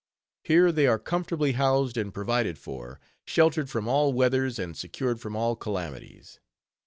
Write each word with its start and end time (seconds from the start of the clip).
Here 0.43 0.71
they 0.71 0.87
are 0.87 0.97
comfortably 0.97 1.51
housed 1.51 1.95
and 1.95 2.11
provided 2.11 2.57
for; 2.57 2.99
sheltered 3.23 3.69
from 3.69 3.87
all 3.87 4.13
weathers 4.13 4.57
and 4.57 4.75
secured 4.75 5.21
from 5.21 5.35
all 5.35 5.55
calamities. 5.55 6.39